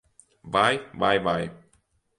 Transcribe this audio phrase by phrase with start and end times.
[0.55, 1.43] Vai, vai, vai!